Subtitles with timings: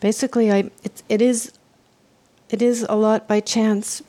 [0.00, 1.52] basically, I it, it is
[2.50, 4.02] it is a lot by chance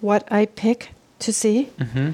[0.00, 2.10] what I pick to see Mm-hmm.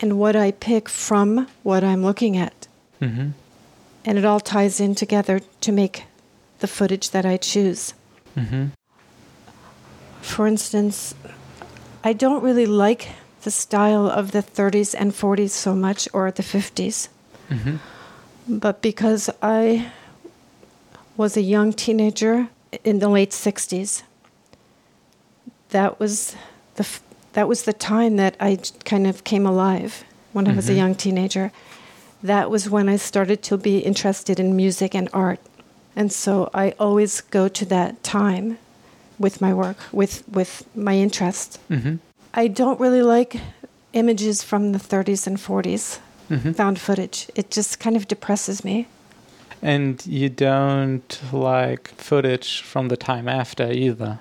[0.00, 2.68] and what I pick from what I'm looking at.
[3.00, 3.30] Mm-hmm.
[4.04, 6.04] And it all ties in together to make
[6.58, 7.94] the footage that I choose.
[8.36, 8.66] Mm-hmm.
[10.20, 11.14] For instance,
[12.04, 13.08] I don't really like
[13.42, 17.08] the style of the 30s and 40s so much, or the 50s,
[17.50, 17.76] Mm-hmm.
[18.58, 19.90] but because I
[21.16, 22.48] was a young teenager
[22.84, 24.02] in the late 60s,
[25.70, 26.36] that was
[26.76, 26.86] the,
[27.32, 30.76] that was the time that I kind of came alive when I was a Mhm.
[30.76, 31.50] young teenager.
[32.22, 35.40] That was when I started to be interested in music and art.
[35.96, 38.58] And so I always go to that time
[39.18, 41.58] with my work, with, with my interest.
[41.70, 41.96] Mm-hmm.
[42.34, 43.40] I don't really like
[43.92, 45.98] images from the 30s and 40s,
[46.30, 46.52] Mm-hmm.
[46.52, 47.28] found footage.
[47.34, 48.86] It just kind of depresses me.
[49.62, 54.18] And you don't like footage from the time after either.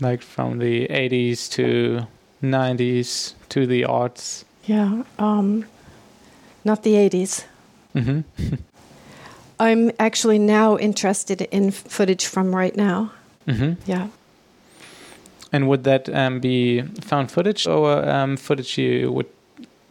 [0.00, 2.08] Like from the 80s to
[2.42, 4.44] 90s to the arts.
[4.64, 5.64] Yeah, um,
[6.64, 7.44] not the 80s.
[7.94, 8.54] Mm-hmm.
[9.60, 13.12] I'm actually now interested in footage from right now.
[13.46, 13.80] Mm-hmm.
[13.88, 14.08] Yeah.
[15.52, 19.28] And would that um, be found footage or um, footage you would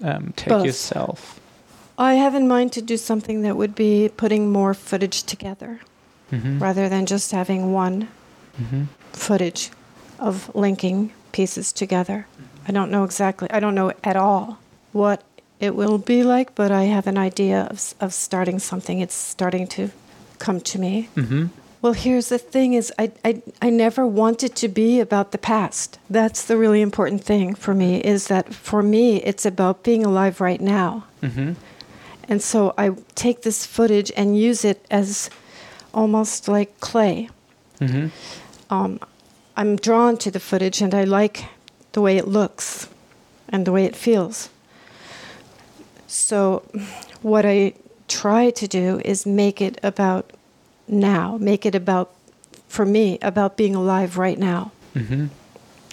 [0.04, 0.66] um, take Both.
[0.66, 1.41] yourself?
[2.02, 5.80] I have in mind to do something that would be putting more footage together
[6.32, 6.60] Mm-hmm.
[6.64, 8.08] rather than just having one
[8.62, 8.84] Mm-hmm.
[9.14, 9.70] footage
[10.20, 12.26] of linking pieces together.
[12.68, 14.58] I don't know exactly, I don't know at all
[14.94, 15.20] what
[15.60, 19.00] it will be like, but I have an idea of, of starting something.
[19.00, 19.90] It's starting to
[20.40, 21.10] come to me.
[21.16, 21.46] Mm-hmm.
[21.82, 25.98] Well, here's the thing is I, I, I never wanted to be about the past.
[26.10, 30.40] That's the really important thing for me is that for me it's about being alive
[30.42, 31.06] right now.
[31.22, 31.54] Mm-hmm.
[32.32, 35.30] And so I take this footage and use it as
[35.94, 37.28] almost like clay.
[37.82, 38.08] Mm-hmm.
[38.74, 39.02] Um,
[39.58, 41.44] I'm drawn to the footage and I like
[41.92, 42.88] the way it looks
[43.50, 44.50] and the way it feels.
[46.08, 46.64] So,
[47.22, 47.74] what I
[48.08, 50.32] try to do is make it about
[50.88, 52.14] now, make it about,
[52.70, 54.72] for me, about being alive right now.
[54.96, 55.28] Mm-hmm.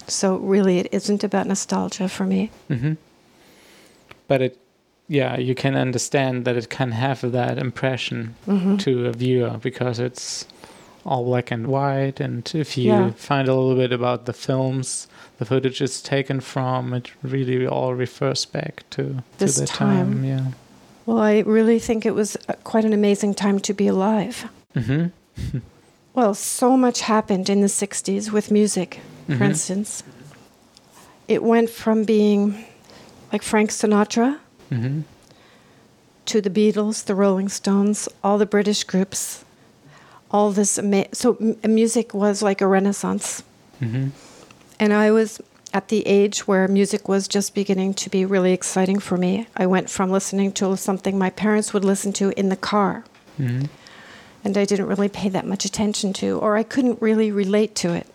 [0.06, 2.50] So, really, it isn't about nostalgia for me.
[2.70, 2.92] Mm-hmm.
[4.28, 4.67] But it,
[5.08, 8.78] yeah, you can understand that it can have that impression Mhm.
[8.80, 10.46] to a viewer because it's
[11.06, 12.20] all black and white.
[12.20, 13.10] And if you Yeah.
[13.16, 15.06] find a little bit about the films
[15.38, 20.12] the footage is taken from, it really all refers back to, This to the time.
[20.14, 20.24] time.
[20.24, 20.44] Yeah.
[21.06, 24.48] Well, I really think it was quite an amazing time to be alive.
[24.74, 25.06] Mm-hmm.
[26.14, 28.98] Well, so much happened in the 60s with music,
[29.28, 29.40] for Mhm.
[29.50, 30.02] instance.
[31.28, 32.64] It went from being
[33.32, 34.38] like Frank Sinatra
[34.70, 35.00] Mm-hmm.
[36.26, 39.44] to the Beatles, the Rolling Stones, all the British groups,
[40.30, 40.78] all this.
[40.78, 43.42] Ama- so, m- music was like a renaissance.
[43.80, 44.08] Mm-hmm.
[44.80, 45.40] And I was
[45.72, 49.46] at the age where music was just beginning to be really exciting for me.
[49.56, 53.04] I went from listening to something my parents would listen to in the car,
[53.38, 53.66] Mm-hmm.
[54.44, 57.92] and I didn't really pay that much attention to, or I couldn't really relate to
[57.94, 58.06] it.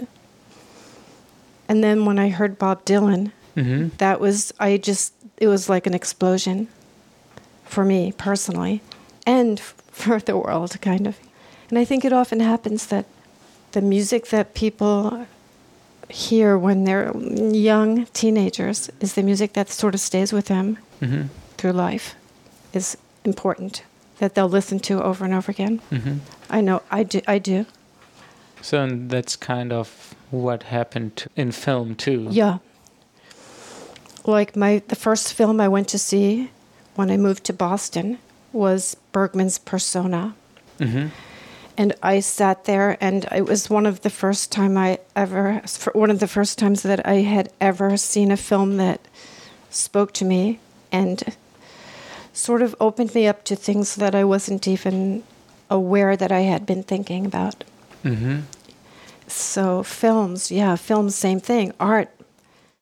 [1.67, 3.89] And then when I heard Bob Dylan, Mm-hmm.
[3.99, 6.67] that was, I just, it was like an explosion
[7.65, 8.81] for me personally
[9.25, 9.59] and
[9.91, 11.17] for the world, kind of.
[11.69, 13.05] And I think it often happens that
[13.71, 15.25] the music that people
[16.09, 21.23] hear when they're young teenagers is the music that sort of stays with them Mm-hmm.
[21.57, 22.15] through life,
[22.71, 22.95] is
[23.25, 23.83] important,
[24.19, 25.81] that they'll listen to over and over again.
[25.91, 26.17] Mm-hmm.
[26.49, 27.19] I know, I do.
[27.27, 27.65] I do.
[28.61, 32.27] So and that's kind of what happened in film too.
[32.31, 32.59] Yeah.
[34.25, 36.49] Like my the first film I went to see
[36.95, 38.19] when I moved to Boston
[38.51, 40.35] was Bergman's Persona.
[40.79, 41.07] Mm-hmm.
[41.75, 45.61] And I sat there and it was one of the first time I ever
[45.93, 49.01] one of the first times that I had ever seen a film that
[49.69, 50.59] spoke to me
[50.91, 51.35] and
[52.31, 55.23] sort of opened me up to things that I wasn't even
[55.69, 57.63] aware that I had been thinking about.
[58.03, 58.41] Mm-hmm.
[59.27, 61.73] So films, yeah, films same thing.
[61.79, 62.09] Art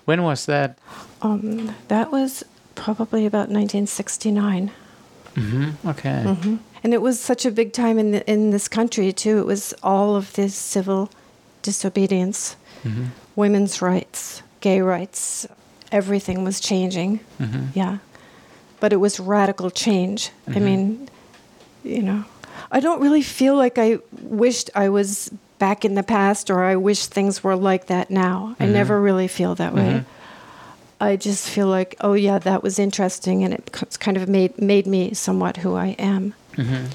[0.05, 0.77] When was that?
[1.21, 2.43] Um, that was
[2.75, 4.71] probably about 1969,
[5.35, 5.87] Mm-hmm.
[5.87, 6.23] Okay.
[6.23, 9.37] hmm and it was such a big time in the, in this country too.
[9.37, 11.09] It was all of this civil
[11.61, 13.05] disobedience, Mm-hmm.
[13.35, 15.45] women's rights, gay rights,
[15.91, 17.19] everything was changing.
[17.39, 17.65] Mm-hmm.
[17.75, 17.99] Yeah,
[18.79, 20.31] but it was radical change.
[20.47, 20.61] I Mhm.
[20.63, 21.09] mean,
[21.83, 22.25] you know,
[22.71, 25.29] I don't really feel like I wished I was
[25.61, 28.55] back in the past or I wish things were like that now.
[28.59, 28.71] I Mhm.
[28.79, 29.91] never really feel that way.
[29.93, 30.05] Mhm.
[31.09, 33.63] I just feel like, oh yeah, that was interesting, and it
[34.05, 36.33] kind of made made me somewhat who I am.
[36.57, 36.85] Mm-hmm.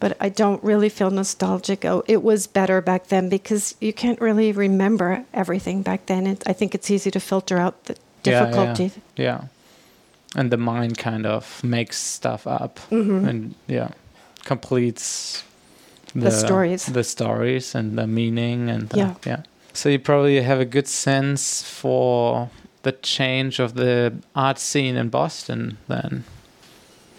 [0.00, 1.84] but I don't really feel nostalgic.
[1.84, 6.26] Oh, it was better back then because you can't really remember everything back then.
[6.26, 8.44] It, I think it's easy to filter out the Yeah, yeah.
[8.44, 8.90] difficulty.
[9.16, 9.40] Yeah.
[10.36, 13.28] And the mind kind of makes stuff up Mhm.
[13.28, 13.88] and yeah,
[14.44, 15.42] completes
[16.14, 16.86] The stories.
[16.86, 19.14] the stories and the meaning and the, Yeah.
[19.26, 19.42] yeah.
[19.72, 22.48] So you probably have a good sense for
[22.82, 26.24] the change of the art scene in Boston then.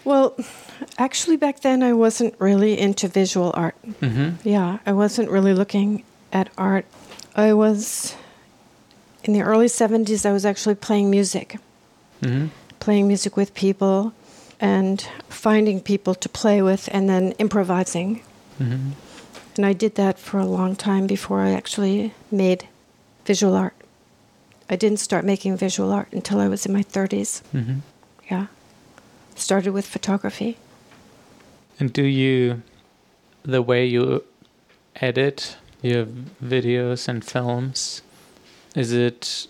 [0.04, 0.34] Well,
[0.98, 3.74] actually, back then I wasn't really into visual art.
[4.00, 4.48] Mm-hmm.
[4.48, 6.86] Yeah, I wasn't really looking at art.
[7.34, 8.14] I was
[9.24, 11.58] in the early 70s, I was actually playing music,
[12.22, 12.46] Mm-hmm.
[12.78, 14.12] playing music with people
[14.60, 18.22] and finding people to play with and then improvising.
[18.58, 18.90] Mm-hmm.
[19.56, 22.68] And I did that for a long time before I actually made
[23.24, 23.74] visual art.
[24.68, 27.42] I didn't start making visual art until I was in my 30s.
[27.54, 27.78] Mm-hmm.
[28.30, 28.46] Yeah.
[29.34, 30.58] Started with photography.
[31.78, 32.62] And do you,
[33.42, 34.24] the way you
[34.96, 36.06] edit your
[36.42, 38.02] videos and films,
[38.74, 39.46] is it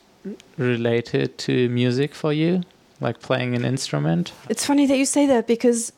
[0.56, 2.62] related to music for you?
[3.00, 4.32] Like playing an instrument?
[4.49, 5.93] It's funny that you say that because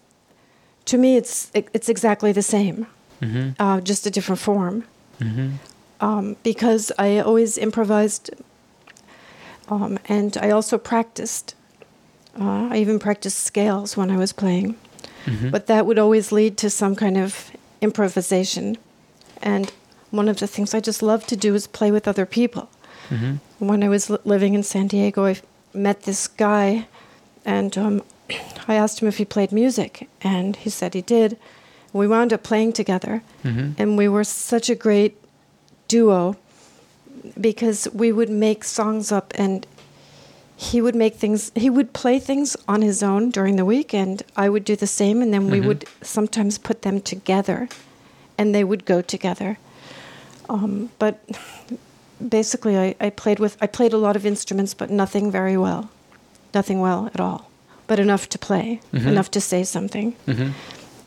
[0.86, 2.86] to me it's it's exactly the same,
[3.20, 3.60] Mm-hmm.
[3.60, 4.84] uh, just a different form.
[5.20, 5.48] Mm-hmm.
[6.00, 8.30] Um, because I always improvised,
[9.68, 11.54] um, and I also practiced.
[12.40, 14.76] Uh, I even practiced scales when I was playing,
[15.26, 15.50] Mm-hmm.
[15.50, 17.50] but that would always lead to some kind of
[17.82, 18.76] improvisation.
[19.42, 19.70] And
[20.10, 22.68] one of the things I just love to do is play with other people.
[23.10, 23.34] mm-hmm.
[23.58, 25.36] when I was li- living in San Diego, I
[25.74, 26.86] met this guy,
[27.44, 28.02] and um,
[28.68, 31.36] I asked him if he played music, and he said he did.
[31.92, 33.72] We wound up playing together, Mm-hmm.
[33.80, 35.16] and we were such a great
[35.88, 36.36] duo
[37.40, 39.66] because we would make songs up, and
[40.56, 41.50] he would make things.
[41.54, 44.86] He would play things on his own during the week, and I would do the
[44.86, 45.66] same, and then we Mhm.
[45.66, 47.68] would sometimes put them together,
[48.36, 49.58] and they would go together.
[50.48, 51.14] Um, but
[52.28, 55.88] basically I, I played with I played a lot of instruments but nothing very well.
[56.54, 57.50] Nothing well at all.
[57.86, 58.80] But enough to play.
[58.92, 59.06] Mhm.
[59.06, 60.14] Enough to say something.
[60.26, 60.50] Mm-hmm.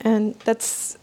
[0.02, 0.98] And that's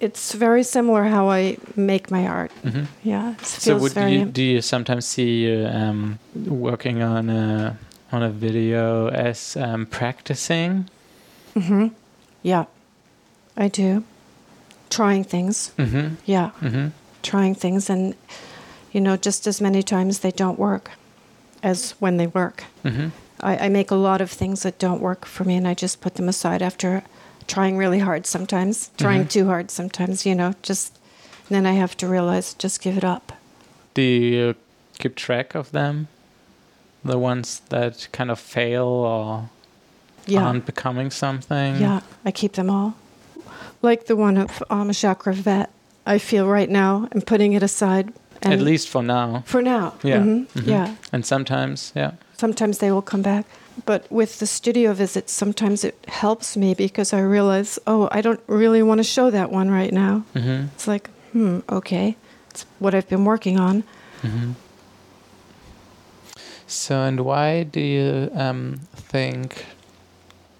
[0.00, 2.52] it's very similar how I make my art.
[2.62, 2.84] Mm-hmm.
[3.02, 3.32] Yeah.
[3.32, 7.78] It feels So would you, do you sometimes see you um, working on a
[8.12, 10.88] on a video as um, practicing?
[11.54, 11.88] hmm
[12.42, 12.64] Yeah.
[13.56, 14.04] I do.
[14.90, 15.72] Trying things.
[15.78, 16.14] Mm-hmm.
[16.26, 16.50] Yeah.
[16.60, 16.88] Mm-hmm.
[17.22, 18.14] Trying things and
[18.92, 20.90] you know, just as many times they don't work
[21.62, 22.64] as when they work.
[22.84, 23.08] Mm-hmm.
[23.40, 26.00] I, I make a lot of things that don't work for me, and I just
[26.00, 27.02] put them aside after
[27.46, 29.30] trying really hard sometimes, trying Mhm.
[29.30, 30.92] too hard sometimes, you know, just
[31.50, 33.32] then I have to realize just give it up.
[33.94, 34.54] Do you
[34.98, 36.08] keep track of them?
[37.04, 39.48] The ones that kind of fail or
[40.26, 40.44] Yeah.
[40.46, 41.76] aren't becoming something?
[41.80, 42.94] Yeah, I keep them all.
[43.82, 44.62] Like the one of
[44.96, 45.68] Jacques Rivette,
[46.06, 48.12] I feel right now I'm putting it aside.
[48.42, 49.42] At least for now.
[49.46, 49.92] for now.
[50.02, 50.18] Yeah.
[50.20, 50.66] Mhm, Mhm.
[50.66, 50.88] Yeah.
[51.12, 52.12] And sometimes, yeah.
[52.36, 53.44] Sometimes they will come back.
[53.86, 58.40] But with the studio visits, sometimes it helps me because I realize, oh, I don't
[58.46, 60.24] really want to show that one right now.
[60.34, 60.66] Mm-hmm.
[60.74, 62.16] It's like, hmm, okay.
[62.50, 63.82] It's what I've been working on.
[64.22, 64.52] Mm-hmm.
[66.66, 69.66] So, and why do you um, think?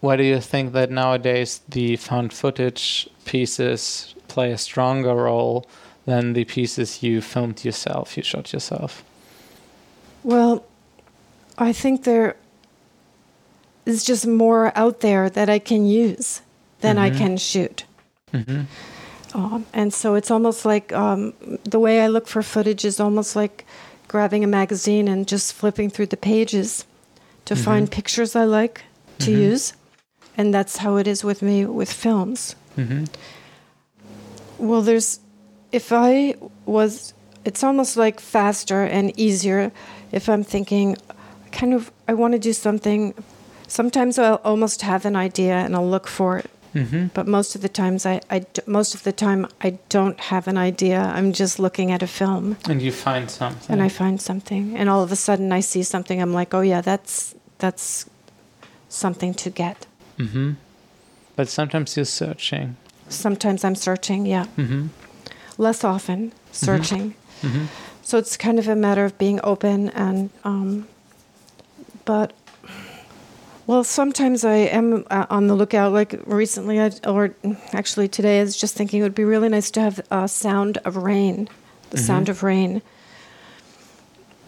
[0.00, 5.66] Why do you think that nowadays the found footage pieces play a stronger role
[6.05, 9.02] than the pieces you filmed yourself, you shot yourself?
[10.23, 10.64] Well,
[11.56, 12.37] I think there
[13.87, 16.41] is just more out there that I can use
[16.81, 17.19] than I Mhm.
[17.19, 17.85] can shoot.
[18.33, 18.62] Mm-hmm.
[19.35, 21.33] Um, and so it's almost like um,
[21.64, 23.64] the way I look for footage is almost like
[24.09, 26.85] grabbing a magazine and just flipping through the pages
[27.47, 27.64] to Mhm.
[27.64, 28.83] find pictures I like
[29.19, 29.38] to Mhm.
[29.50, 29.73] use.
[30.37, 32.55] And that's how it is with me with films.
[32.79, 33.05] Mm-hmm.
[34.59, 35.21] Well, there's,
[35.73, 36.35] if I
[36.67, 37.12] was,
[37.45, 39.73] it's almost like faster and easier
[40.12, 40.97] if I'm thinking,
[41.53, 43.14] kind of, I want to do something.
[43.78, 47.07] Sometimes I'll almost have an idea and I'll look for it, Mm-hmm.
[47.14, 50.59] but most of the times I, I most of the time I don't have an
[50.59, 50.99] idea.
[51.16, 53.73] I'm just looking at a film And you find something.
[53.73, 56.21] and I find something, and all of a sudden I see something.
[56.23, 58.07] I'm like, oh yeah, that's that's
[58.88, 59.87] something to get.
[60.19, 60.52] Mm-hmm.
[61.37, 62.76] But sometimes you're searching.
[63.09, 64.87] Sometimes I'm searching, yeah, Mm-hmm.
[65.59, 67.14] less often searching.
[67.43, 67.64] Mm-hmm.
[68.02, 70.87] So it's kind of a matter of being open and, um,
[72.04, 72.33] but,
[73.66, 75.92] well, sometimes I am uh, on the lookout.
[75.92, 77.35] Like recently, I, or
[77.73, 80.78] actually today, I was just thinking it would be really nice to have a sound
[80.85, 81.49] of rain,
[81.90, 82.30] the sound Mhm.
[82.30, 82.83] of rain.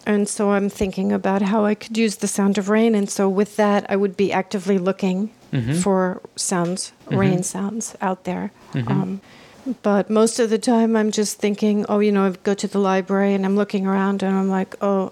[0.06, 2.94] And so I'm thinking about how I could use the sound of rain.
[2.94, 5.82] And so with that, I would be actively looking Mhm.
[5.82, 7.18] for sounds, Mhm.
[7.18, 8.52] rain sounds out there.
[8.74, 8.90] Mhm.
[8.90, 9.20] Um,
[9.82, 12.78] but most of the time, I'm just thinking, oh, you know, I go to the
[12.78, 15.10] library and I'm looking around and I'm like, oh,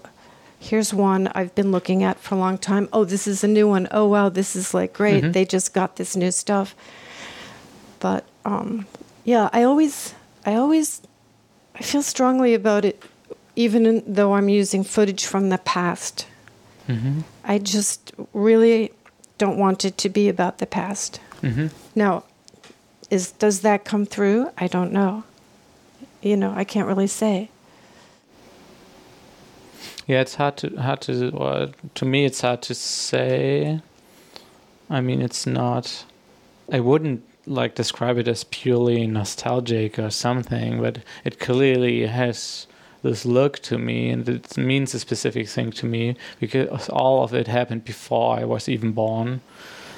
[0.59, 2.89] here's one I've been looking at for a long time.
[2.93, 3.87] Oh, this is a new one.
[3.91, 5.23] Oh, wow, this is like great.
[5.23, 5.33] Mhm.
[5.33, 6.75] They just got this new stuff.
[7.99, 8.85] But um,
[9.23, 10.13] yeah, I always,
[10.45, 11.01] I always,
[11.75, 13.01] I feel strongly about it,
[13.55, 16.27] even in, though I'm using footage from the past.
[16.87, 17.23] Mhm.
[17.43, 18.91] I just really
[19.37, 21.19] don't want it to be about the past.
[21.41, 21.71] Mhm.
[21.95, 22.23] Now,
[23.09, 24.49] is does that come through?
[24.57, 25.23] I don't know.
[26.21, 27.49] You know, I can't really say.
[30.07, 33.81] Yeah, it's hard to hard to or to me it's hard to say.
[34.89, 36.05] I mean, it's not.
[36.71, 42.67] I wouldn't like describe it as purely nostalgic or something, but it clearly has
[43.01, 47.33] this look to me, and it means a specific thing to me because all of
[47.33, 49.41] it happened before I was even born.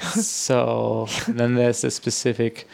[0.14, 2.66] so then there's a specific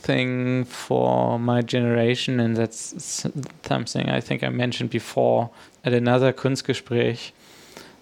[0.00, 3.26] thing for my generation, and that's
[3.62, 5.50] something I think I mentioned before
[5.84, 7.32] at another Kunstgespräch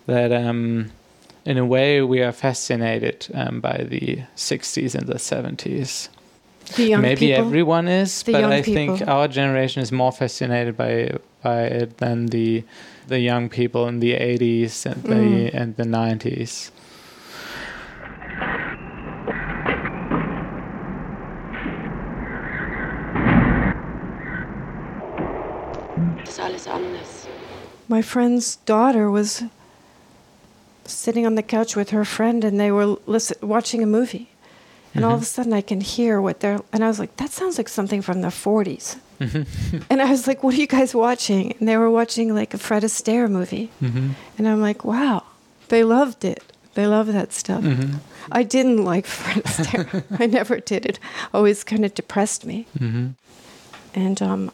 [0.07, 0.91] that um,
[1.45, 6.09] in a way we are fascinated um, by the 60s and the 70s.
[6.77, 7.47] The Maybe people.
[7.47, 11.13] everyone is, The but I think our generation is more fascinated by
[11.43, 12.63] by it than the
[13.07, 15.55] the young people in the 80s and the Mm.
[15.55, 16.71] and the 90s.
[26.69, 27.27] Ist alles.
[27.89, 29.45] My friend's daughter was
[30.85, 34.29] sitting on the couch with her friend, and they were listen, watching a movie.
[34.95, 36.61] And all of a sudden, I can hear what they're.
[36.73, 38.97] And I was like, "That sounds like something from the '40s."
[39.91, 42.59] and I was like, "What are you guys watching?" And they were watching like a
[42.59, 43.71] Fred Astaire movie.
[43.81, 44.15] Mhm.
[44.39, 45.23] And I'm like, "Wow,
[45.69, 46.43] they loved it.
[46.75, 48.01] They love that stuff." Mhm.
[48.33, 50.03] I didn't like Fred Astaire.
[50.19, 50.85] I never did.
[50.87, 50.99] It
[51.33, 52.67] always kind of depressed me.
[53.95, 54.51] And um,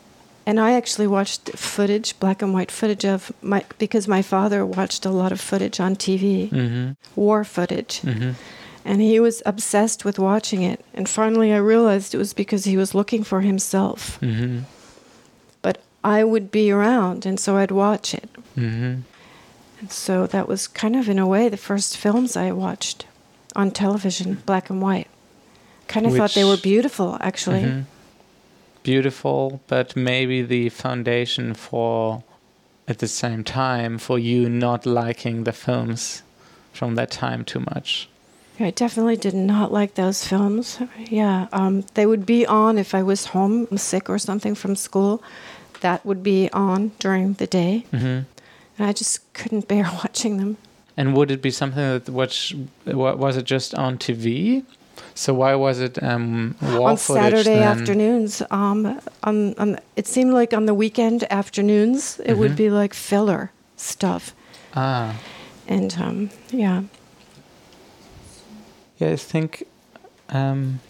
[0.47, 5.07] and I actually watched footage, black and white footage of my because my father watched
[5.07, 6.97] a lot of footage on TV, Mhm.
[7.17, 8.35] war footage, Mhm.
[8.85, 10.85] and he was obsessed with watching it.
[10.95, 14.19] And finally, I realized it was because he was looking for himself.
[14.21, 14.65] Mhm.
[15.63, 18.29] But I would be around, and so I'd watch it.
[18.57, 19.03] Mhm.
[19.81, 23.07] And so that was kind of, in a way, the first films I watched
[23.57, 25.09] on television, black and white.
[25.89, 27.85] Kind of thought they were beautiful, actually.
[28.85, 32.23] Beautiful, but maybe the foundation for,
[32.87, 36.23] at the same time, for you not liking the films
[36.73, 38.09] from that time too much.
[38.61, 40.79] I definitely did not like those films.
[41.09, 45.23] Yeah, um, they would be on if I was home sick or something from school.
[45.81, 48.21] That would be on during the day, hmm
[48.77, 50.57] and I just couldn't bear watching them.
[50.97, 52.55] And would it be something that which
[52.87, 54.65] was it just on TV?
[55.15, 57.63] So why was it um, on Saturday then?
[57.63, 62.57] afternoons, um, on, on it seemed like on the weekend afternoons it would Mhm.
[62.57, 64.33] be like filler stuff,
[64.75, 65.15] Ah,
[65.69, 66.83] and um, yeah,
[68.99, 69.11] yeah.
[69.11, 69.65] I think
[70.31, 70.81] um,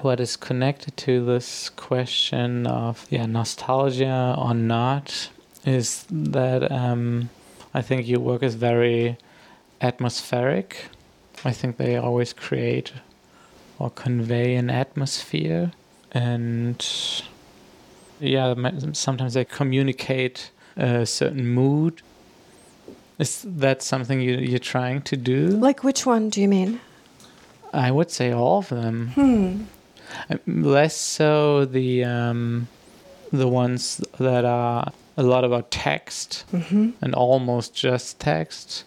[0.00, 5.30] what is connected to this question of yeah nostalgia or not
[5.64, 7.28] is that um,
[7.74, 9.16] I think your work is very
[9.80, 10.86] atmospheric.
[11.44, 12.92] I think they always create
[13.78, 15.72] or convey an atmosphere,
[16.12, 16.84] and
[18.20, 18.54] yeah,
[18.92, 22.02] sometimes they communicate a certain mood.
[23.18, 25.48] Is that something you, you're trying to do?
[25.48, 26.80] like which one do you mean?
[27.72, 29.08] I would say all of them.
[29.08, 29.62] Hmm.
[30.30, 32.68] Uh, Less so the um,
[33.32, 38.84] the ones that are a lot about text hmm and almost just text,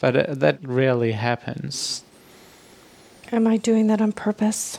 [0.00, 2.02] but uh, that rarely happens.
[3.34, 4.78] Am I doing that on purpose?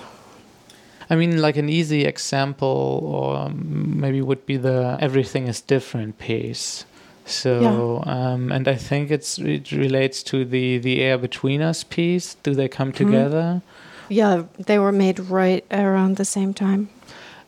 [1.10, 6.18] I mean, like an easy example, or um, maybe would be the "Everything is Different"
[6.18, 6.86] piece.
[7.26, 12.36] So, um, and I think it's it relates to the the air between us piece.
[12.44, 13.62] Do they come together?
[14.10, 16.90] Yeah, they were made right around the same time.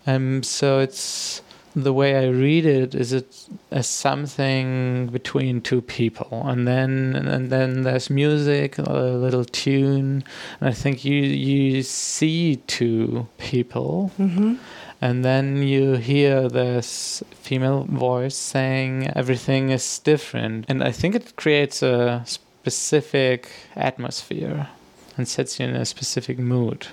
[0.05, 1.41] Um, so it's
[1.83, 7.49] the way I read it is it as something between two people, and then and
[7.49, 10.23] then there's music, a little tune,
[10.59, 14.55] and I think you you see two people, hmm
[14.99, 21.35] and then you hear this female voice saying everything is different, and I think it
[21.35, 24.69] creates a specific atmosphere
[25.15, 26.87] and sets you in a specific mood.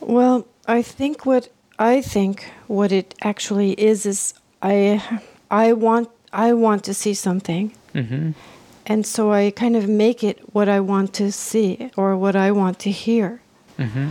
[0.00, 1.48] Well, I think what
[1.78, 5.02] I think what it actually is is I
[5.50, 8.30] I want I want to see something, hmm
[8.86, 12.50] and so I kind of make it what I want to see or what I
[12.50, 13.40] want to hear.
[13.78, 14.08] Mm-hmm.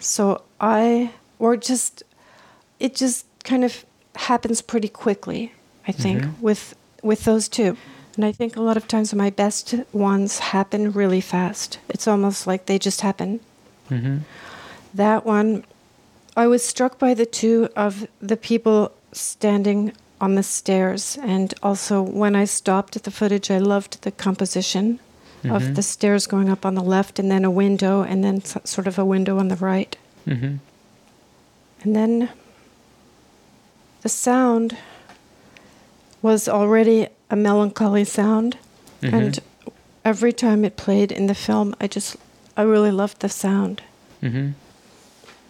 [0.00, 2.02] So I, or just,
[2.80, 3.84] it just kind of
[4.16, 5.52] happens pretty quickly.
[5.86, 6.40] I think Mhm.
[6.40, 7.76] with with those two,
[8.16, 11.78] and I think a lot of times my best ones happen really fast.
[11.90, 13.40] It's almost like they just happen.
[13.90, 14.16] Mm-hmm.
[14.94, 15.64] That one,
[16.36, 22.02] I was struck by the two of the people standing on the stairs, and also
[22.02, 24.98] when I stopped at the footage, I loved the composition
[25.42, 25.54] Mhm.
[25.54, 28.86] of the stairs going up on the left, and then a window, and then sort
[28.86, 29.96] of a window on the right.
[30.26, 30.56] Mm-hmm.
[31.82, 32.30] And then
[34.02, 34.76] the sound
[36.22, 38.56] was already a melancholy sound.
[39.02, 39.14] Mm-hmm.
[39.14, 39.38] And
[40.04, 42.16] every time it played in the film, I just,
[42.56, 43.82] I really loved the sound.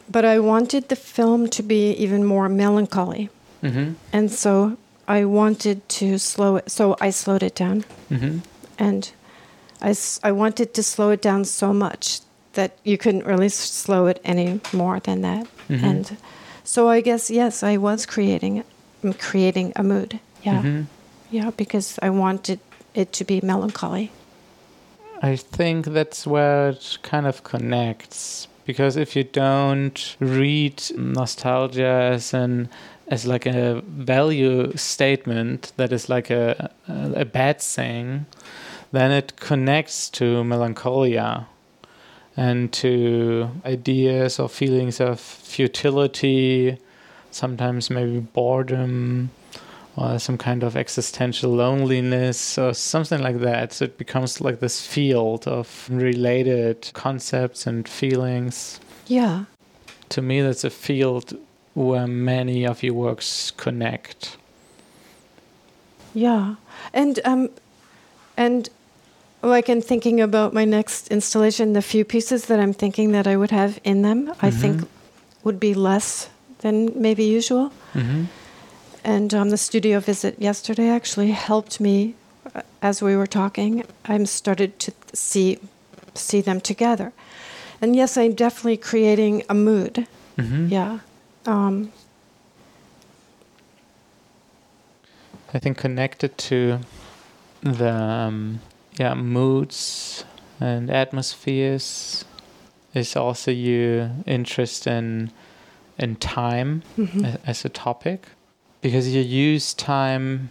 [0.04, 0.12] Mm-hmm.
[0.12, 3.28] But I wanted the film to be even more melancholy.
[3.62, 3.94] Mm-hmm.
[4.12, 4.76] And so
[5.08, 6.70] I wanted to slow it.
[6.70, 7.84] So I slowed it down.
[8.10, 8.38] Mm-hmm.
[8.78, 9.12] And
[9.80, 12.20] I, s- I wanted to slow it down so much
[12.52, 15.46] that you couldn't really slow it any more than that.
[15.68, 15.82] Mhm.
[15.82, 16.16] And
[16.64, 18.62] so I guess, yes, I was creating,
[19.18, 20.18] creating a mood.
[20.42, 20.62] Yeah.
[20.62, 20.82] Mm-hmm.
[21.30, 22.58] Yeah, because I wanted
[22.94, 24.10] it to be melancholy.
[25.22, 32.34] I think that's where it kind of connects because if you don't read nostalgia as
[32.34, 32.68] an
[33.08, 38.26] as like a value statement that is like a a, bad thing,
[38.92, 41.46] then it connects to melancholia
[42.36, 46.78] and to ideas or feelings of futility,
[47.30, 49.30] sometimes maybe boredom
[49.96, 53.72] or some kind of existential loneliness or something like that.
[53.72, 58.80] So it becomes like this field of related concepts and feelings.
[59.06, 59.44] Yeah.
[60.10, 61.36] To me, that's a field
[61.74, 64.36] where many of your works connect.
[66.12, 66.54] Yeah.
[66.92, 67.48] And, um,
[68.36, 68.68] and
[69.42, 73.36] like in thinking about my next installation, the few pieces that I'm thinking that I
[73.36, 74.86] would have in them, I think Mhm.
[75.44, 76.28] would be less
[76.60, 77.72] than maybe usual.
[77.94, 78.24] Mm-hmm.
[79.04, 82.14] And um, the studio visit yesterday actually helped me
[82.54, 83.84] uh, as we were talking.
[84.06, 85.58] I started to see
[86.14, 87.12] see them together,
[87.82, 90.06] and yes, I'm definitely creating a mood.
[90.38, 90.68] Mm-hmm.
[90.68, 91.00] Yeah,
[91.44, 91.92] um,
[95.52, 96.80] I think connected to
[97.62, 98.60] the um,
[98.98, 100.24] yeah moods
[100.60, 102.24] and atmospheres
[102.94, 105.30] is also your interest in
[105.98, 107.38] in time mhm.
[107.46, 108.28] as a topic
[108.84, 110.50] because you use time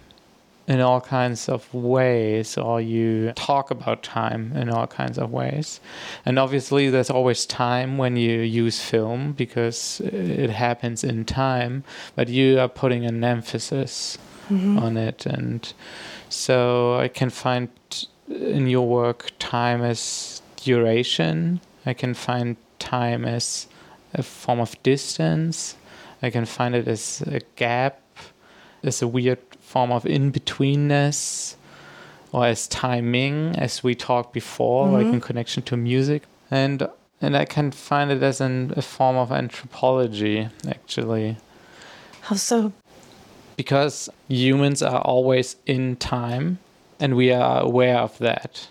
[0.67, 5.79] in all kinds of ways or you talk about time in all kinds of ways.
[6.25, 11.83] And obviously there's always time when you use film because it happens in time
[12.15, 14.17] but you are putting an emphasis
[14.49, 14.81] Mhm.
[14.81, 15.25] on it.
[15.27, 15.61] And
[16.29, 17.69] so i can find
[18.29, 21.59] in your work time as duration.
[21.85, 23.67] I can find time as
[24.13, 25.75] a form of distance.
[26.23, 27.99] I can find it as a gap
[28.83, 31.55] as a weird form of in-betweenness
[32.31, 36.23] or as timing as we talked before like in connection to music.
[36.51, 36.87] And
[37.21, 41.37] and i can find it as an, a form of anthropology actually.
[42.21, 42.73] How so?
[43.55, 46.59] because humans are always in time
[46.99, 48.67] and we are aware of that.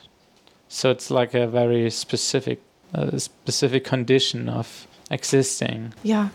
[0.68, 2.60] So it's like a very specific
[2.94, 5.94] uh, specific condition of existing.
[6.02, 6.30] Yeah,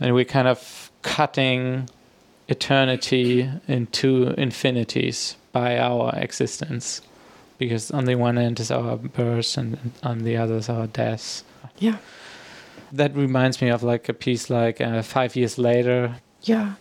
[0.00, 1.88] and we're kind of cutting
[2.48, 7.02] eternity into infinities by our existence.
[7.58, 11.42] Because on the one end is our birth and on the other is our death.
[11.78, 11.96] Yeah,
[12.92, 16.16] that reminds me of like a piece like uh, five years later.
[16.42, 16.74] Yeah.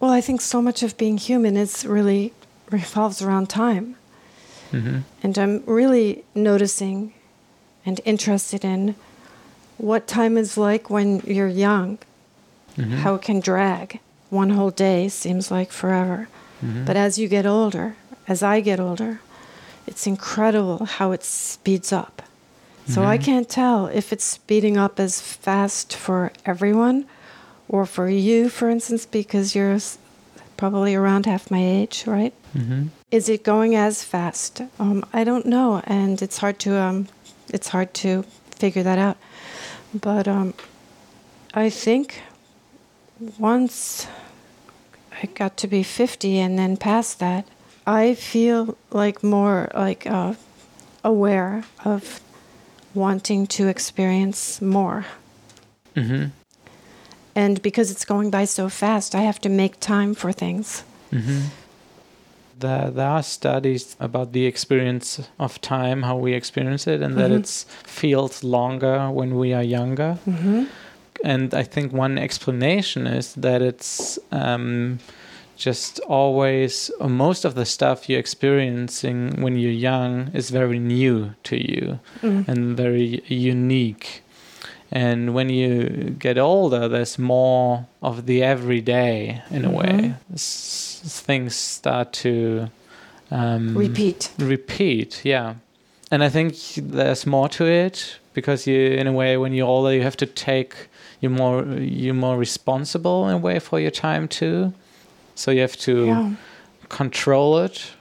[0.00, 2.32] Well, I think so much of being human is really
[2.70, 3.96] revolves around time.
[4.70, 7.12] hmm And I'm really noticing
[7.84, 8.94] and interested in
[9.78, 11.98] what time is like when you're young,
[12.76, 13.98] hmm how it can drag.
[14.32, 16.28] One whole day seems like forever.
[16.60, 19.20] hmm But as you get older, as I get older,
[19.86, 22.22] it's incredible how it speeds up.
[22.88, 23.22] So I Mhm.
[23.28, 27.04] can't tell if it's speeding up as fast for everyone
[27.68, 29.78] or for you, for instance, because you're
[30.56, 32.32] probably around half my age, right?
[32.54, 34.62] hmm Is it going as fast?
[34.80, 37.06] Um, I don't know, and it's hard to um,
[37.52, 38.24] it's hard to
[38.58, 39.16] figure that out.
[39.92, 40.54] But um,
[41.52, 42.22] I think
[43.38, 44.06] once
[45.22, 47.44] I got to be fifty, and then past that,
[47.86, 50.34] I feel like more like uh,
[51.04, 52.20] aware of
[52.94, 55.04] wanting to experience more.
[55.94, 56.24] hmm
[57.34, 60.84] And because it's going by so fast, I have to make time for things.
[61.10, 61.40] hmm
[62.60, 67.30] there there are studies about the experience of time, how we experience it, and that
[67.30, 67.38] Mhm.
[67.38, 67.48] it
[68.00, 70.18] feels longer when we are younger.
[71.14, 71.30] Mm-hmm.
[71.30, 74.98] And I think one explanation is that it's um,
[75.56, 81.34] just always uh, most of the stuff you're experiencing when you're young is very new
[81.44, 82.48] to you Mm.
[82.48, 84.22] and very unique.
[84.94, 89.86] And when you get older, there's more of the everyday in a way.
[89.86, 90.14] Mhm.
[90.34, 92.68] S- things start to
[93.30, 94.30] um, Repeat.
[94.38, 95.54] repeat yeah
[96.10, 99.92] and i think there's more to it because you in a way when you're older
[99.94, 100.74] you have to take
[101.20, 104.72] you're more you're more responsible in a way for your time too
[105.34, 106.30] so you have to Yeah.
[106.88, 107.92] control it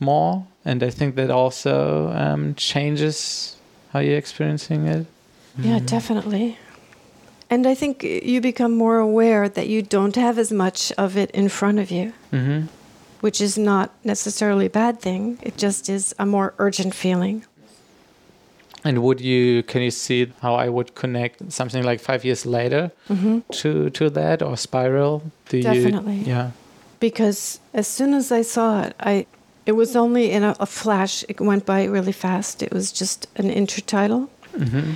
[0.00, 3.56] more and i think that also um, changes
[3.92, 5.06] how you're experiencing it
[5.62, 6.58] Yeah, definitely.
[7.50, 11.30] And I think you become more aware that you don't have as much of it
[11.30, 12.62] in front of you, hmm
[13.20, 15.38] which is not necessarily a bad thing.
[15.42, 17.44] It just is a more urgent feeling.
[18.84, 22.90] And would you can you see how i would connect something like five years later
[23.08, 26.18] hmm to to that or spiral do Definitely.
[26.18, 26.50] you yeah
[27.00, 29.26] Because as soon as I saw it, I
[29.66, 31.24] it was only in a, a flash.
[31.28, 32.62] It went by really fast.
[32.62, 34.28] It was just an intertitle.
[34.56, 34.94] hmm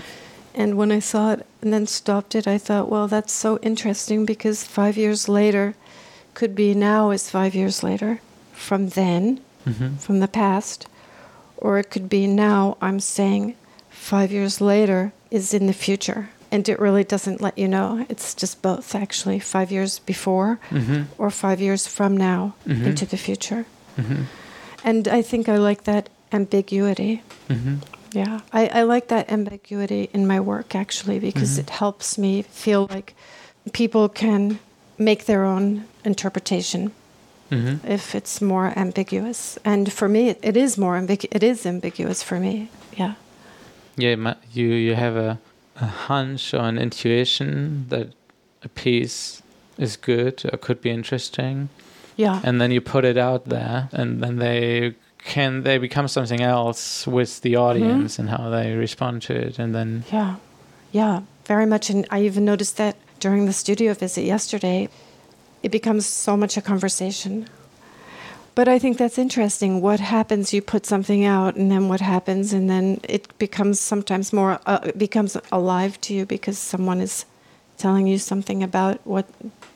[0.54, 4.24] And when I saw it and then stopped it, I thought, well, that's so interesting
[4.26, 5.74] because five years later
[6.34, 8.20] could be now is five years later
[8.52, 10.86] from then, hmm from the past,
[11.56, 13.54] or it could be now I'm saying
[14.12, 16.22] five years later is in the future.
[16.50, 18.06] And it really doesn't let you know.
[18.08, 19.38] It's just both, actually.
[19.40, 22.86] Five years before hmm or five years from now Mhm.
[22.86, 23.62] into the future.
[23.96, 24.22] hmm
[24.84, 27.22] And I think I like that ambiguity.
[27.48, 27.74] hmm
[28.14, 31.62] Yeah, I, I like that ambiguity in my work actually because Mhm.
[31.62, 33.12] it helps me feel like
[33.72, 34.58] people can
[34.96, 36.90] make their own interpretation
[37.50, 39.58] hmm if it's more ambiguous.
[39.64, 42.68] And for me, it, it is more ambigu- It is ambiguous for me.
[43.00, 43.12] Yeah.
[43.98, 45.38] Yeah, you you have a,
[45.80, 48.08] a hunch or an intuition that
[48.62, 49.42] a piece
[49.76, 51.68] is good or could be interesting,
[52.16, 52.40] Yeah.
[52.44, 57.06] and then you put it out there, and then they can they become something else
[57.06, 57.62] with the mm-hmm.
[57.62, 60.36] audience and how they respond to it, and then Yeah,
[60.92, 61.90] yeah, very much.
[61.90, 64.88] And I even noticed that during the studio visit yesterday,
[65.62, 67.48] it becomes so much a conversation.
[68.58, 69.80] But I think that's interesting.
[69.80, 70.52] What happens?
[70.52, 72.52] You put something out, and then what happens?
[72.52, 77.24] And then it becomes sometimes more, uh, it becomes alive to you because someone is
[77.76, 79.26] telling you something about what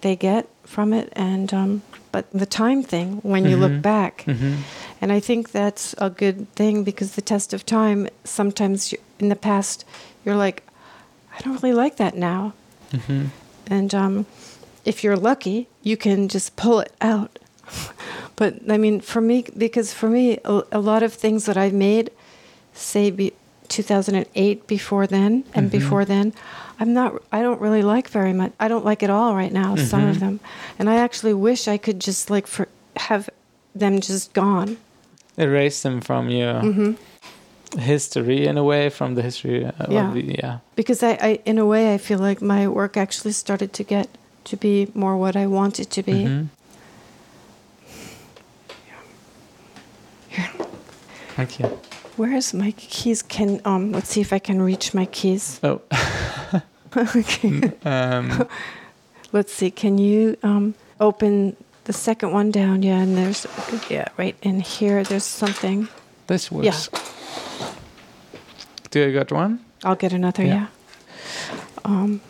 [0.00, 1.12] they get from it.
[1.14, 3.60] And um, but the time thing, when you Mhm.
[3.60, 4.54] look back, hmm
[5.00, 9.28] and I think that's a good thing because the test of time, sometimes you, in
[9.28, 9.84] the past,
[10.24, 10.64] you're like,
[11.38, 12.52] I don't really like that now.
[12.90, 13.26] hmm
[13.70, 14.26] And um,
[14.84, 17.38] if you're lucky, you can just pull it out.
[18.42, 21.72] but I mean, for me, because for me, a, a lot of things that I've
[21.90, 22.10] made,
[22.74, 23.32] say, be,
[23.68, 25.70] 2008 before then and Mhm.
[25.78, 26.32] before then,
[26.80, 28.52] I'm not, I don't really like very much.
[28.58, 30.20] I don't like it all right now, some of Mhm.
[30.20, 30.40] them.
[30.78, 32.66] And I actually wish I could just like for,
[33.08, 33.30] have
[33.82, 34.76] them just gone.
[35.38, 36.92] erase them from your hmm
[37.78, 39.60] history in a way, from the history.
[39.88, 40.08] Yeah.
[40.08, 40.58] Of the, yeah.
[40.76, 44.06] because I, I in a way I feel like my work actually started to get
[44.50, 46.48] to be more what I want it to be.
[51.42, 51.66] Thank you.
[52.16, 53.20] Where's my keys?
[53.22, 55.58] Can um let's see if I can reach my keys.
[55.64, 55.80] Oh,
[56.96, 57.72] okay.
[57.84, 58.46] um,
[59.32, 59.70] Let's see.
[59.72, 62.82] Can you um open the second one down?
[62.84, 63.44] Yeah, and there's
[63.90, 65.88] yeah, right in here there's something.
[66.28, 66.88] this works.
[66.92, 67.70] Yeah.
[68.90, 69.58] Do you got one?
[69.82, 70.54] I'll get another, Yeah.
[70.54, 70.66] yeah.
[71.84, 72.20] Um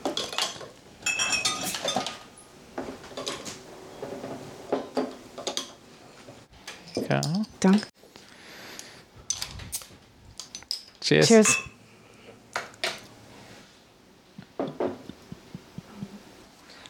[6.96, 7.20] Okay.
[7.61, 7.91] Dank.
[11.12, 11.29] Cheers.
[11.29, 11.57] Cheers.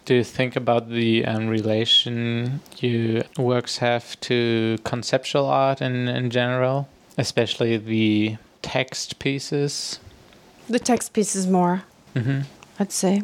[0.05, 6.31] Do you think about the um, relation your works have to conceptual art in, in
[6.31, 10.01] general, especially the text pieces?
[10.69, 11.85] The text pieces is more,
[12.17, 12.41] hmm
[12.81, 13.23] I'd say.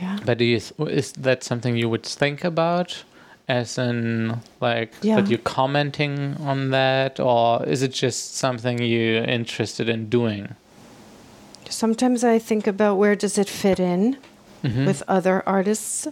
[0.00, 0.18] Yeah.
[0.24, 3.04] But do you th- is that something you would think about,
[3.48, 5.16] as in like Yeah.
[5.16, 10.54] that you're commenting on that, or is it just something you're interested in doing?
[11.68, 14.16] Sometimes I think about where does it fit in
[14.62, 16.08] hmm with other artists'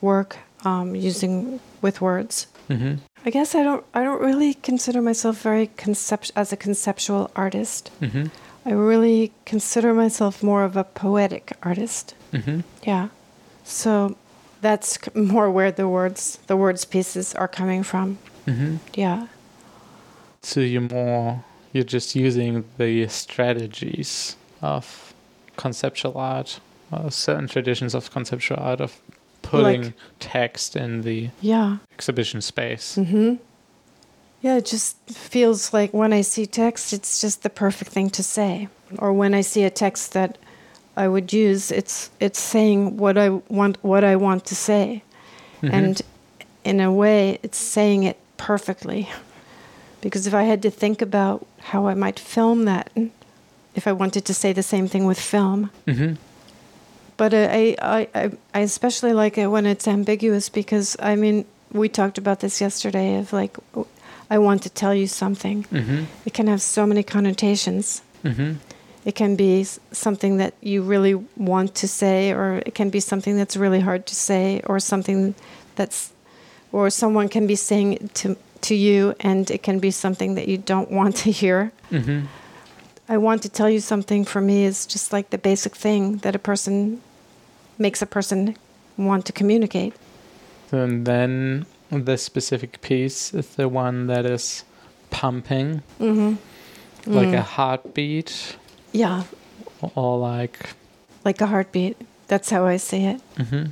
[0.00, 2.46] work um, using with words.
[2.68, 3.84] hmm I guess I don't.
[3.94, 7.90] I don't really consider myself very concept as a conceptual artist.
[8.00, 8.26] hmm
[8.64, 12.14] I really consider myself more of a poetic artist.
[12.32, 13.08] hmm Yeah.
[13.64, 14.16] So
[14.62, 18.16] that's more where the words, the words pieces are coming from.
[18.46, 19.26] hmm Yeah.
[20.42, 21.44] So you're more
[21.74, 25.14] you're just using the strategies of
[25.56, 29.00] conceptual art, or certain traditions of conceptual art of
[29.42, 31.78] putting Like- text in the Yeah.
[31.92, 32.96] exhibition space.
[32.96, 33.36] Mm-hmm.
[34.42, 38.22] Yeah, it just feels like when I see text, it's just the perfect thing to
[38.22, 38.68] say.
[38.98, 40.36] Or when I see a text that
[40.96, 45.02] I would use, it's it's saying what I want what I want to say.
[45.62, 45.72] Mhm.
[45.72, 46.02] And
[46.64, 49.08] in a way, it's saying it perfectly.
[50.00, 52.90] Because if I had to think about how I might film that,
[53.74, 56.16] if I wanted to say the same thing with film, Mhm.
[57.16, 61.44] but uh, I, I, I, I especially like it when it's ambiguous because I mean,
[61.72, 63.56] we talked about this yesterday of like,
[64.30, 65.64] I want to tell you something.
[65.72, 66.06] Mhm.
[66.26, 68.02] It can have so many connotations.
[68.24, 68.56] Mhm.
[69.04, 73.36] It can be something that you really want to say, or it can be something
[73.36, 75.34] that's really hard to say, or something
[75.74, 76.12] that's,
[76.70, 80.46] or someone can be saying it to to you, and it can be something that
[80.46, 81.72] you don't want to hear.
[81.90, 82.26] Mhm.
[83.08, 86.36] I want to tell you something for me is just like the basic thing that
[86.36, 87.00] a person
[87.78, 88.54] makes a person
[88.96, 89.94] want to communicate.
[90.70, 94.64] And then the specific piece is the one that is
[95.10, 96.34] pumping, Mm-hmm.
[97.12, 98.56] like a heartbeat,
[98.92, 99.24] yeah,
[99.94, 100.74] or like.
[101.24, 101.96] like a heartbeat.
[102.28, 103.64] That's how I see it hmm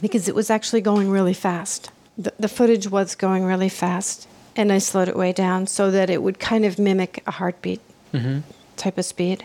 [0.00, 1.90] because it was actually going really fast.
[2.18, 6.10] The, the footage was going really fast, and I slowed it way down so that
[6.10, 7.80] it would kind of mimic a heartbeat
[8.12, 8.40] hmm
[8.76, 9.44] type of speed.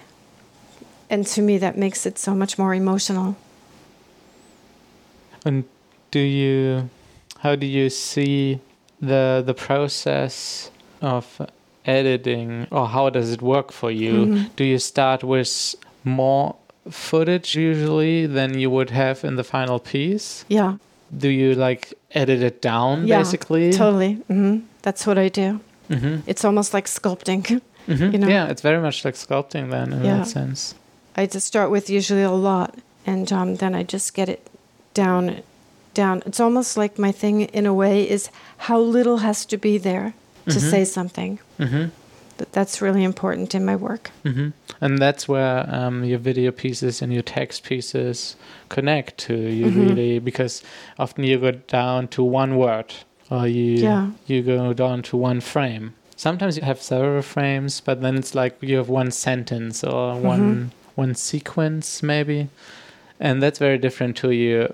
[1.10, 3.36] And to me, that makes it so much more emotional.
[5.46, 5.64] And
[6.12, 6.90] do you,
[7.40, 8.60] how do you see
[9.00, 11.42] the the process of
[11.86, 14.26] editing, or how does it work for you?
[14.28, 14.50] Mhm.
[14.56, 16.56] Do you start with more
[16.90, 20.46] footage usually than you would have in the final piece?
[20.48, 20.74] Yeah,
[21.12, 23.74] Do you like edit it down Yeah, basically?
[23.74, 24.14] totally.
[24.28, 25.60] hmm That's what I do.
[25.90, 27.62] hmm It's almost like sculpting.
[27.88, 28.28] hmm You know?
[28.30, 30.18] Yeah, it's very much like sculpting then in Yeah.
[30.18, 30.76] that sense.
[31.18, 34.42] I just start with usually a lot, and um, then I just get it
[34.94, 35.42] down,
[35.96, 36.22] down.
[36.26, 38.30] It's almost like my thing in a way is
[38.70, 40.14] how little has to be there
[40.50, 40.70] to Mhm.
[40.72, 41.40] say something.
[41.58, 41.86] hmm
[42.38, 44.12] But that's really important in my work.
[44.24, 44.50] hmm
[44.82, 48.38] And that's where um, your video pieces and your text pieces
[48.70, 49.76] connect to you Mhm.
[49.80, 50.64] really, because
[50.98, 52.94] often you go down to one word
[53.30, 54.08] or you Yeah.
[54.28, 55.92] you go down to one frame.
[56.16, 60.28] Sometimes you have several frames, but then it's like you have one sentence or Mm-hmm.
[60.28, 62.48] one one sequence maybe,
[63.20, 64.70] and that's very different to your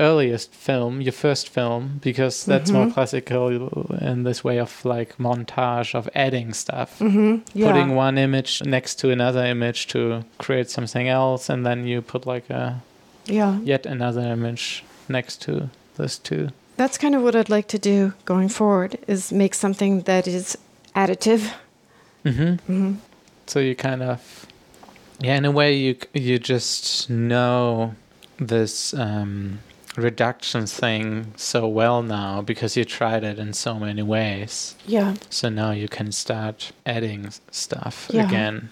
[0.00, 2.94] earliest film, your first film, because that's more Mhm.
[2.94, 7.34] classical in this way of like montage of adding stuff Mm-hmm.
[7.54, 7.66] Yeah.
[7.72, 12.26] putting one image next to another image to create something else and then you put
[12.26, 12.80] like a
[13.26, 13.58] yeah.
[13.64, 18.12] yet another image next to those two That's kind of what I'd like to do
[18.24, 20.56] going forward is make something that is
[20.94, 21.42] additive.
[22.24, 22.54] mm-hmm.
[22.66, 22.92] hmm
[23.46, 24.46] so you kind of
[25.20, 27.94] yeah in a way you you just know
[28.38, 29.58] this um
[29.96, 35.14] reduction thing so well now because you tried it in so many ways Yeah.
[35.30, 38.26] So now you can start adding stuff Yeah.
[38.26, 38.70] again.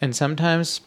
[0.00, 0.80] And sometimes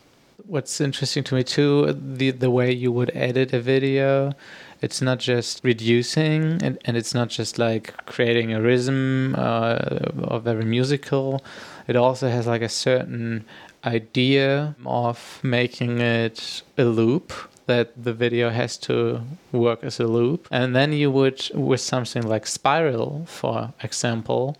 [0.46, 4.34] what's interesting to me too, the the way you would edit a video,
[4.82, 9.78] it's not just reducing and, and it's not just like creating a rhythm uh,
[10.24, 11.44] or very musical.
[11.88, 13.46] It also has like a certain
[13.86, 17.32] idea of making it a loop
[17.68, 20.48] that the video has to work as a loop.
[20.52, 24.58] And then you would, with something like Spiral, for example,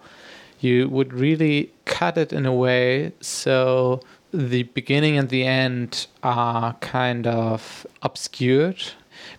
[0.60, 4.02] you would really cut it in a way so
[4.34, 8.84] the beginning and the end are kind of obscured.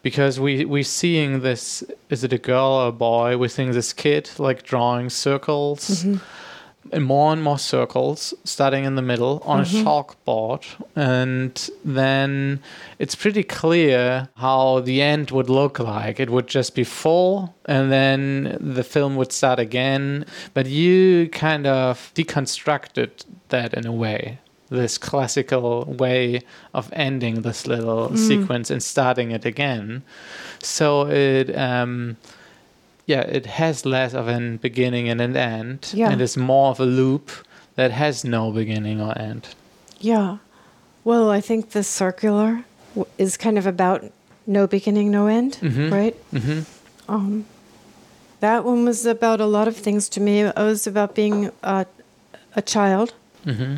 [0.02, 3.36] Because we we're seeing this is it a girl or a boy?
[3.36, 6.16] We're seeing this kid like drawing circles mm-hmm.
[6.92, 10.64] And more and more circles starting in the middle on a chalkboard
[10.96, 12.60] and then
[12.98, 16.20] it's pretty clear how the end would look like.
[16.20, 20.24] It would just be full and then the film would start again.
[20.54, 23.10] But you kind of deconstructed
[23.48, 24.38] that in a way
[24.70, 26.40] this classical way
[26.74, 30.02] of ending this little sequence and starting it again.
[30.60, 32.16] So it um
[33.08, 36.10] yeah, it has less of an beginning and an end, Yeah.
[36.12, 37.30] and it's more of a loop
[37.74, 39.42] that has no beginning or end.
[40.00, 40.36] Yeah.
[41.04, 44.04] Well, I think the circular w- is kind of about
[44.46, 45.90] no beginning, no end, Mhm.
[45.90, 46.14] right?
[46.30, 46.60] hmm
[47.08, 47.44] Um,
[48.40, 50.40] that one was about a lot of things to me.
[50.40, 51.86] It was about being a,
[52.54, 53.12] a child.
[53.44, 53.76] hmm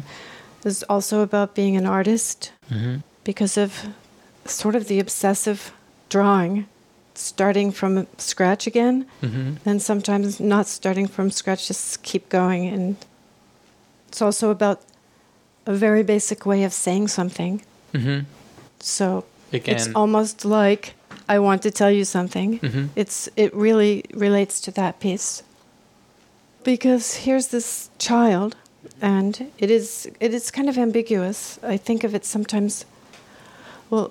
[0.59, 3.71] It was also about being an artist hmm because of
[4.45, 5.73] sort of the obsessive
[6.09, 6.67] drawing.
[7.21, 9.07] Starting from scratch again.
[9.21, 12.67] hmm Then sometimes not starting from scratch, just keep going.
[12.75, 12.97] And
[14.09, 14.81] it's also about
[15.67, 17.63] a very basic way of saying something.
[17.95, 18.21] hmm
[18.81, 19.25] So
[19.73, 20.95] it's almost like
[21.29, 22.59] I want to tell you something.
[22.61, 25.43] hmm It's it really relates to that piece.
[26.65, 28.57] Because here's this child
[29.01, 31.59] and it is it is kind of ambiguous.
[31.63, 32.85] I think of it sometimes
[33.91, 34.11] well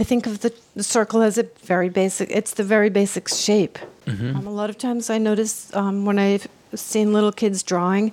[0.00, 3.78] I think of the, the circle as a very basic it's the very basic shape.
[4.06, 8.12] hmm Um, a lot of times I notice um, when I've seen little kids drawing,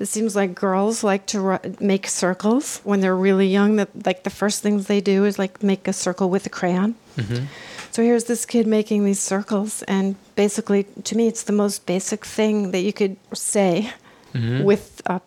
[0.00, 3.76] it seems like girls like to make circles when they're really young.
[3.76, 6.94] That like the first things they do is like make a circle with a crayon.
[7.16, 7.44] hmm
[7.92, 12.24] So here's this kid making these circles, and basically, to me, it's the most basic
[12.36, 13.90] thing that you could say
[14.32, 15.18] hmm with, uh,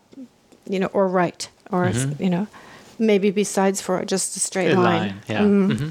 [0.70, 2.20] you know, or write, or Mhm.
[2.20, 2.46] you know,
[3.00, 5.00] maybe besides for just a straight A line.
[5.00, 5.22] line.
[5.28, 5.42] Yeah.
[5.44, 5.78] Mhm.
[5.80, 5.90] hmm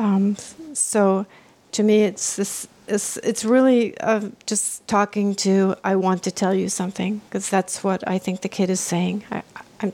[0.00, 0.36] Um,
[0.74, 1.26] so
[1.72, 2.66] to me, it's this.
[2.88, 5.74] It's, it's really uh, just talking to.
[5.82, 9.24] I want to tell you something because that's what I think the kid is saying.
[9.30, 9.42] I,
[9.80, 9.92] I'm,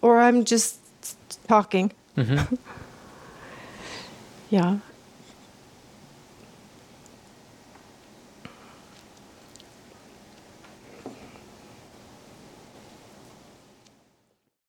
[0.00, 0.78] or I'm just
[1.48, 1.92] talking.
[2.16, 2.38] hmm
[4.50, 4.78] Yeah.